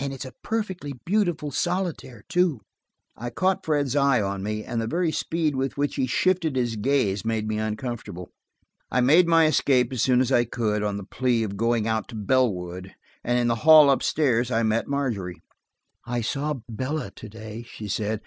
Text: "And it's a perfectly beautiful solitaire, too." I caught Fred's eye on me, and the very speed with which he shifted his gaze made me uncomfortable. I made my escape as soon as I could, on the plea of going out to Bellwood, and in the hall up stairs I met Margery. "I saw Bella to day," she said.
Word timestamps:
"And 0.00 0.12
it's 0.12 0.24
a 0.24 0.34
perfectly 0.42 0.94
beautiful 1.06 1.52
solitaire, 1.52 2.24
too." 2.28 2.60
I 3.14 3.30
caught 3.30 3.64
Fred's 3.64 3.94
eye 3.94 4.20
on 4.20 4.42
me, 4.42 4.64
and 4.64 4.80
the 4.82 4.88
very 4.88 5.12
speed 5.12 5.54
with 5.54 5.76
which 5.78 5.94
he 5.94 6.08
shifted 6.08 6.56
his 6.56 6.74
gaze 6.74 7.24
made 7.24 7.46
me 7.46 7.58
uncomfortable. 7.60 8.32
I 8.90 9.00
made 9.00 9.28
my 9.28 9.46
escape 9.46 9.92
as 9.92 10.02
soon 10.02 10.20
as 10.20 10.32
I 10.32 10.44
could, 10.44 10.82
on 10.82 10.96
the 10.96 11.04
plea 11.04 11.44
of 11.44 11.56
going 11.56 11.86
out 11.86 12.08
to 12.08 12.16
Bellwood, 12.16 12.96
and 13.22 13.38
in 13.38 13.46
the 13.46 13.62
hall 13.62 13.90
up 13.90 14.02
stairs 14.02 14.50
I 14.50 14.64
met 14.64 14.88
Margery. 14.88 15.40
"I 16.04 16.20
saw 16.20 16.54
Bella 16.68 17.12
to 17.12 17.28
day," 17.28 17.62
she 17.68 17.86
said. 17.86 18.22